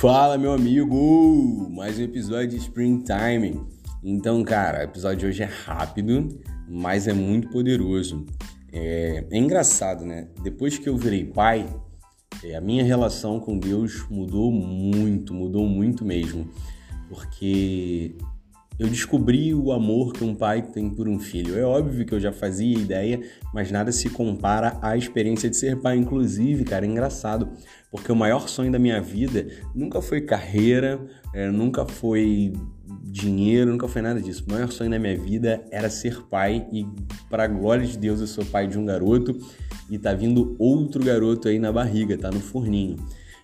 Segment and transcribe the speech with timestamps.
[0.00, 1.68] Fala, meu amigo!
[1.68, 3.60] Mais um episódio de Springtime.
[4.02, 8.24] Então, cara, o episódio de hoje é rápido, mas é muito poderoso.
[8.72, 10.28] É, é engraçado, né?
[10.42, 11.68] Depois que eu virei pai,
[12.42, 16.48] é, a minha relação com Deus mudou muito, mudou muito mesmo.
[17.06, 18.16] Porque
[18.80, 21.58] eu descobri o amor que um pai tem por um filho.
[21.58, 23.20] É óbvio que eu já fazia ideia,
[23.52, 25.98] mas nada se compara à experiência de ser pai.
[25.98, 27.50] Inclusive, cara, é engraçado,
[27.90, 30.98] porque o maior sonho da minha vida nunca foi carreira,
[31.34, 32.54] é, nunca foi
[33.02, 34.46] dinheiro, nunca foi nada disso.
[34.48, 36.86] O maior sonho da minha vida era ser pai e,
[37.28, 39.36] para glória de Deus, eu sou pai de um garoto
[39.90, 42.96] e tá vindo outro garoto aí na barriga, tá no forninho.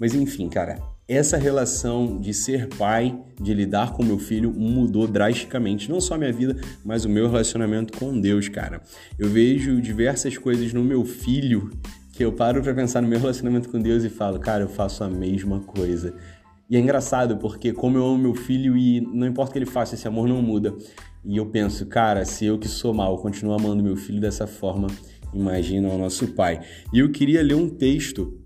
[0.00, 5.90] Mas enfim, cara, essa relação de ser pai, de lidar com meu filho, mudou drasticamente.
[5.90, 8.82] Não só a minha vida, mas o meu relacionamento com Deus, cara.
[9.18, 11.70] Eu vejo diversas coisas no meu filho
[12.12, 15.02] que eu paro para pensar no meu relacionamento com Deus e falo, cara, eu faço
[15.02, 16.14] a mesma coisa.
[16.68, 19.66] E é engraçado porque, como eu amo meu filho e não importa o que ele
[19.66, 20.76] faça, esse amor não muda.
[21.24, 24.88] E eu penso, cara, se eu que sou mal continuo amando meu filho dessa forma,
[25.32, 26.60] imagina o nosso pai.
[26.92, 28.38] E eu queria ler um texto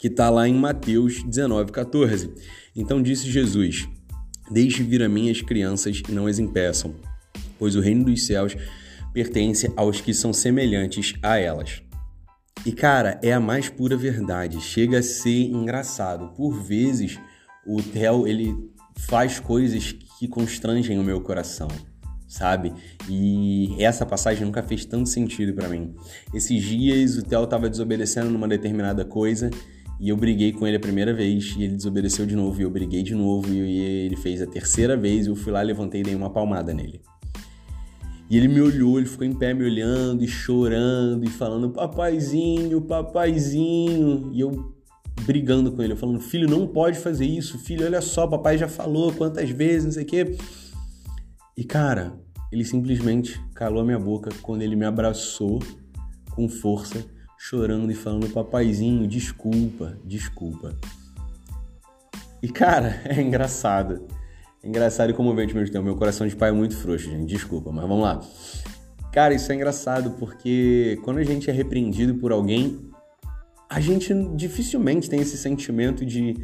[0.00, 2.32] que está lá em Mateus 19, 14.
[2.74, 3.86] Então disse Jesus:
[4.50, 6.94] Deixe vir a mim as crianças e não as impeçam,
[7.58, 8.56] pois o reino dos céus
[9.12, 11.82] pertence aos que são semelhantes a elas.
[12.64, 14.60] E cara, é a mais pura verdade.
[14.60, 16.28] Chega a ser engraçado.
[16.34, 17.18] Por vezes,
[17.66, 18.54] o Theo ele
[18.96, 21.68] faz coisas que constrangem o meu coração,
[22.28, 22.72] sabe?
[23.08, 25.94] E essa passagem nunca fez tanto sentido para mim.
[26.34, 29.50] Esses dias o Theo estava desobedecendo numa determinada coisa
[30.00, 32.70] e eu briguei com ele a primeira vez e ele desobedeceu de novo e eu
[32.70, 36.04] briguei de novo e ele fez a terceira vez e eu fui lá, levantei e
[36.04, 37.02] dei uma palmada nele.
[38.30, 42.80] E ele me olhou, ele ficou em pé me olhando e chorando e falando papaizinho,
[42.80, 44.30] papaizinho.
[44.32, 44.72] E eu
[45.26, 48.68] brigando com ele, eu falando, filho, não pode fazer isso, filho, olha só, papai já
[48.68, 50.36] falou quantas vezes, não sei o quê.
[51.54, 52.18] E cara,
[52.50, 55.58] ele simplesmente calou a minha boca quando ele me abraçou
[56.30, 57.04] com força
[57.40, 60.76] chorando e falando: Papaizinho, desculpa, desculpa.
[62.42, 64.06] E cara, é engraçado.
[64.62, 65.86] É engraçado e comovente mesmo tempo.
[65.86, 67.26] Meu coração de pai é muito frouxo, gente.
[67.26, 68.20] Desculpa, mas vamos lá.
[69.10, 72.90] Cara, isso é engraçado porque quando a gente é repreendido por alguém,
[73.70, 76.34] a gente dificilmente tem esse sentimento de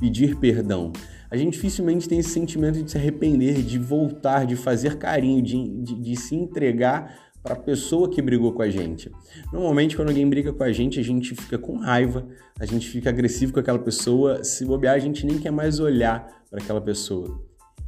[0.00, 0.90] pedir perdão.
[1.30, 5.82] A gente dificilmente tem esse sentimento de se arrepender, de voltar, de fazer carinho, de,
[5.82, 9.10] de, de se entregar para a pessoa que brigou com a gente.
[9.52, 12.26] Normalmente, quando alguém briga com a gente, a gente fica com raiva,
[12.58, 14.42] a gente fica agressivo com aquela pessoa.
[14.42, 17.40] Se bobear, a gente nem quer mais olhar para aquela pessoa.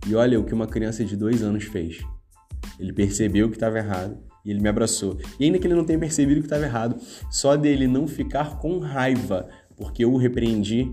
[0.07, 1.99] E olha o que uma criança de dois anos fez.
[2.79, 5.19] Ele percebeu que estava errado e ele me abraçou.
[5.41, 6.97] E ainda que ele não tenha percebido que estava errado,
[7.29, 10.93] só dele não ficar com raiva porque eu o repreendi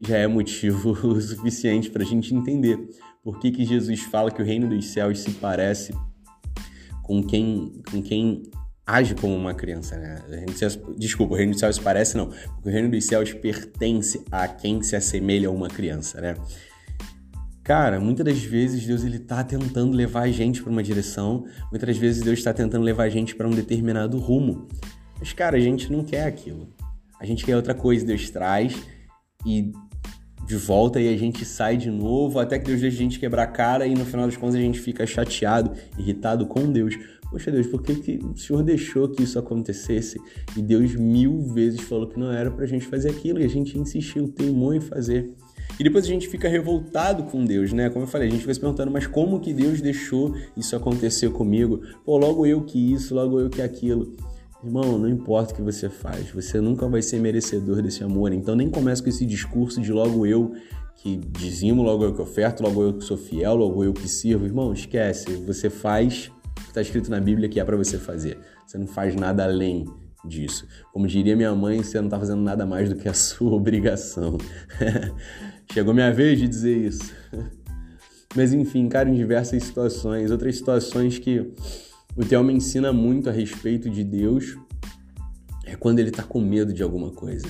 [0.00, 2.78] já é motivo suficiente para a gente entender
[3.22, 5.92] por que, que Jesus fala que o reino dos céus se parece
[7.06, 8.42] com quem, com quem
[8.84, 10.44] age como uma criança, né?
[10.56, 14.48] Céus, desculpa, o reino dos céus parece não, porque o reino dos céus pertence a
[14.48, 16.34] quem se assemelha a uma criança, né?
[17.62, 21.88] Cara, muitas das vezes Deus ele tá tentando levar a gente para uma direção, muitas
[21.88, 24.66] das vezes Deus está tentando levar a gente para um determinado rumo.
[25.18, 26.68] Mas cara, a gente não quer aquilo.
[27.20, 28.76] A gente quer outra coisa, Deus traz
[29.44, 29.72] e
[30.46, 33.42] de volta e a gente sai de novo, até que Deus deixa a gente quebrar
[33.42, 36.96] a cara e no final das contas a gente fica chateado, irritado com Deus.
[37.30, 40.20] Poxa Deus, por que, que o Senhor deixou que isso acontecesse?
[40.56, 43.76] E Deus mil vezes falou que não era pra gente fazer aquilo e a gente
[43.76, 45.34] insistiu, teimou em fazer.
[45.78, 47.90] E depois a gente fica revoltado com Deus, né?
[47.90, 51.30] Como eu falei, a gente fica se perguntando, mas como que Deus deixou isso acontecer
[51.30, 51.82] comigo?
[52.04, 54.16] Pô, logo eu que isso, logo eu que aquilo.
[54.66, 58.32] Irmão, não importa o que você faz, você nunca vai ser merecedor desse amor.
[58.32, 60.54] Então nem comece com esse discurso de logo eu
[60.96, 64.44] que dizimo, logo eu que oferto, logo eu que sou fiel, logo eu que sirvo.
[64.44, 65.36] Irmão, esquece.
[65.46, 68.40] Você faz o que está escrito na Bíblia que é para você fazer.
[68.66, 69.84] Você não faz nada além
[70.24, 70.66] disso.
[70.92, 74.36] Como diria minha mãe, você não está fazendo nada mais do que a sua obrigação.
[75.72, 77.14] Chegou minha vez de dizer isso.
[78.34, 81.54] Mas enfim, cara, em diversas situações, outras situações que
[82.16, 84.56] o Theo me ensina muito a respeito de Deus
[85.66, 87.46] é quando ele tá com medo de alguma coisa.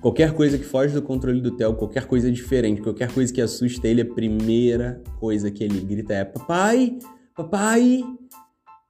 [0.00, 3.86] Qualquer coisa que foge do controle do Theo, qualquer coisa diferente, qualquer coisa que assusta
[3.88, 6.98] ele, a primeira coisa que ele grita é: Papai,
[7.34, 8.02] papai.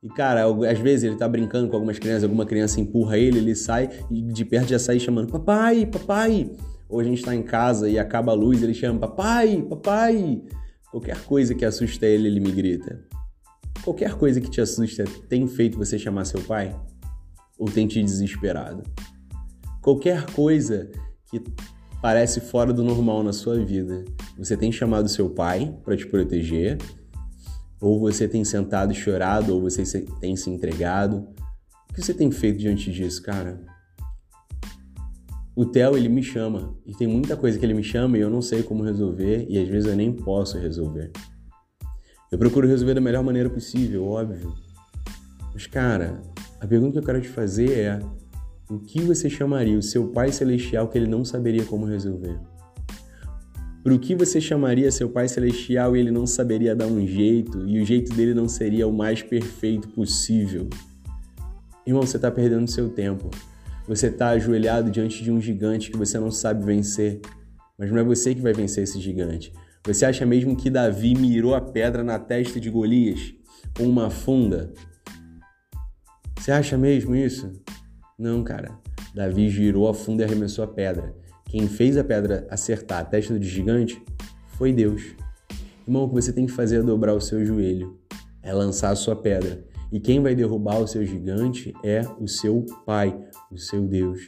[0.02, 3.54] E cara, às vezes ele tá brincando com algumas crianças, alguma criança empurra ele, ele
[3.54, 6.50] sai e de perto já sai chamando: Papai, papai.
[6.88, 10.42] Ou a gente tá em casa e acaba a luz, ele chama: Papai, papai.
[10.90, 13.00] Qualquer coisa que assusta ele, ele me grita.
[13.82, 16.78] Qualquer coisa que te assusta tem feito você chamar seu pai?
[17.58, 18.82] Ou tem te desesperado?
[19.82, 20.90] Qualquer coisa
[21.30, 21.42] que
[22.00, 24.04] parece fora do normal na sua vida.
[24.38, 26.78] Você tem chamado seu pai para te proteger,
[27.80, 29.82] ou você tem sentado e chorado, ou você
[30.20, 31.28] tem se entregado.
[31.90, 33.60] O que você tem feito diante disso, cara?
[35.54, 38.30] O Theo, ele me chama, e tem muita coisa que ele me chama e eu
[38.30, 41.10] não sei como resolver, e às vezes eu nem posso resolver.
[42.30, 44.54] Eu procuro resolver da melhor maneira possível, óbvio.
[45.52, 46.22] Mas, cara,
[46.60, 47.98] a pergunta que eu quero te fazer é:
[48.70, 52.38] o que você chamaria o seu Pai Celestial que ele não saberia como resolver?
[53.82, 57.80] Por que você chamaria seu Pai Celestial e ele não saberia dar um jeito e
[57.80, 60.68] o jeito dele não seria o mais perfeito possível?
[61.84, 63.30] Irmão, você está perdendo seu tempo.
[63.88, 67.20] Você está ajoelhado diante de um gigante que você não sabe vencer.
[67.76, 69.52] Mas não é você que vai vencer esse gigante.
[69.84, 73.32] Você acha mesmo que Davi mirou a pedra na testa de Golias
[73.74, 74.72] com uma funda?
[76.38, 77.50] Você acha mesmo isso?
[78.18, 78.78] Não, cara.
[79.14, 81.14] Davi girou a funda e arremessou a pedra.
[81.46, 84.02] Quem fez a pedra acertar a testa do gigante
[84.58, 85.02] foi Deus.
[85.86, 87.98] Irmão, o que você tem que fazer é dobrar o seu joelho,
[88.42, 89.64] é lançar a sua pedra.
[89.90, 93.18] E quem vai derrubar o seu gigante é o seu Pai,
[93.50, 94.20] o seu Deus.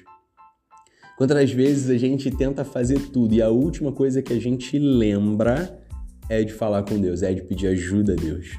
[1.17, 5.79] Quantas vezes a gente tenta fazer tudo e a última coisa que a gente lembra
[6.29, 8.59] é de falar com Deus, é de pedir ajuda a Deus.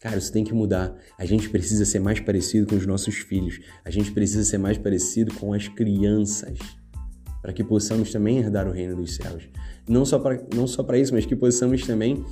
[0.00, 0.96] Cara, isso tem que mudar.
[1.16, 3.60] A gente precisa ser mais parecido com os nossos filhos.
[3.84, 6.58] A gente precisa ser mais parecido com as crianças.
[7.40, 9.48] Para que possamos também herdar o reino dos céus.
[9.88, 12.24] Não só para isso, mas que possamos também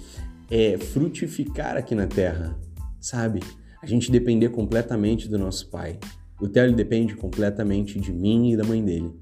[0.50, 2.58] é, frutificar aqui na terra.
[3.00, 3.40] Sabe?
[3.80, 5.98] A gente depender completamente do nosso Pai.
[6.40, 9.12] O Theo depende completamente de mim e da mãe dele.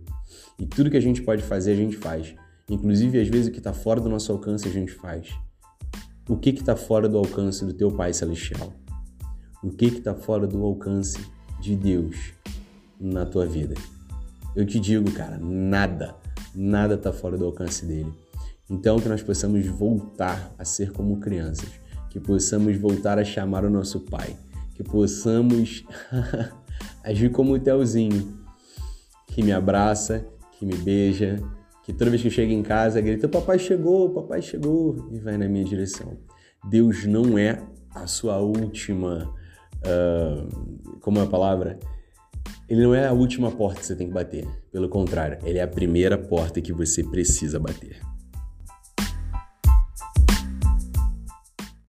[0.59, 2.35] E tudo que a gente pode fazer, a gente faz.
[2.69, 5.29] Inclusive, às vezes, o que está fora do nosso alcance, a gente faz.
[6.29, 8.73] O que está fora do alcance do teu Pai Celestial?
[9.63, 11.19] O que está fora do alcance
[11.61, 12.33] de Deus
[13.01, 13.75] na tua vida?
[14.55, 16.15] Eu te digo, cara, nada,
[16.55, 18.13] nada está fora do alcance dele.
[18.69, 21.71] Então, que nós possamos voltar a ser como crianças,
[22.11, 24.37] que possamos voltar a chamar o nosso Pai,
[24.75, 25.85] que possamos
[27.03, 28.39] agir como o Telzinho,
[29.39, 30.27] que me abraça,
[30.59, 31.37] que me beija,
[31.85, 35.39] que toda vez que eu chego em casa grita: Papai chegou, papai chegou, e vai
[35.39, 36.19] na minha direção.
[36.69, 37.63] Deus não é
[37.95, 39.33] a sua última.
[39.77, 41.79] Uh, como é a palavra?
[42.69, 44.45] Ele não é a última porta que você tem que bater.
[44.73, 48.01] Pelo contrário, ele é a primeira porta que você precisa bater.